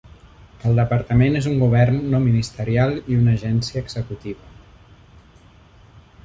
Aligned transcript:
El 0.69 0.79
departament 0.79 1.35
és 1.39 1.49
un 1.51 1.59
govern 1.63 1.99
no 2.13 2.21
ministerial 2.23 2.97
i 3.13 3.19
una 3.19 3.37
agència 3.41 3.85
executiva. 3.85 4.49